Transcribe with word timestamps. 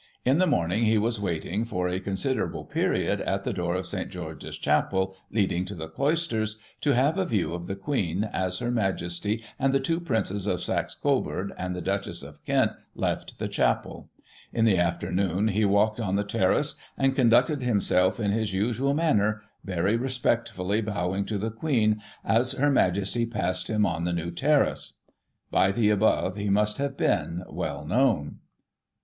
In 0.25 0.39
the 0.39 0.47
morning, 0.47 0.85
he 0.85 0.97
was 0.97 1.21
waiting, 1.21 1.63
for 1.63 1.87
a 1.87 1.99
considerable 1.99 2.65
period, 2.65 3.21
at 3.21 3.43
the 3.43 3.53
door 3.53 3.75
of 3.75 3.85
St. 3.85 4.09
George's 4.09 4.57
Chapel, 4.57 5.15
leading 5.29 5.63
to 5.65 5.75
the 5.75 5.87
Cloisters, 5.89 6.57
to 6.81 6.95
have 6.95 7.19
a 7.19 7.25
view 7.27 7.53
of 7.53 7.67
the 7.67 7.75
Queen, 7.75 8.23
as 8.33 8.57
Her 8.57 8.71
Majesty 8.71 9.43
and 9.59 9.73
the 9.73 9.79
two 9.79 9.99
Princes 9.99 10.47
of 10.47 10.63
Saxe 10.63 10.95
Coburg, 10.95 11.51
and 11.55 11.75
the 11.75 11.83
Duchess 11.83 12.23
of 12.23 12.43
Kent 12.45 12.71
left 12.95 13.37
the 13.37 13.47
Chapel: 13.47 14.09
In 14.51 14.65
the 14.65 14.79
afternoon, 14.79 15.49
he 15.49 15.65
walked 15.65 15.99
on 15.99 16.15
the 16.15 16.23
Terrace, 16.23 16.73
and 16.97 17.15
conducted 17.15 17.61
himself 17.61 18.19
in 18.19 18.31
his 18.31 18.55
usual 18.55 18.95
manner, 18.95 19.43
very 19.63 19.97
respectfully 19.97 20.81
bowing 20.81 21.25
to 21.25 21.37
the 21.37 21.51
Queen, 21.51 22.01
as 22.25 22.53
Her 22.53 22.71
Majesty 22.71 23.27
passed 23.27 23.69
him 23.69 23.85
on 23.85 24.05
the 24.05 24.13
New 24.13 24.31
Terrace."— 24.31 24.93
By 25.51 25.71
the 25.71 25.91
above, 25.91 26.37
he 26.37 26.49
must 26.49 26.79
have 26.79 26.97
been 26.97 27.43
well 27.47 27.85
known. 27.85 28.39